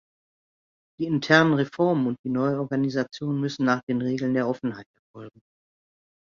[0.99, 5.39] Die internen Reformen und die Neuorganisation müssen nach den Regeln der Offenheit erfolgen.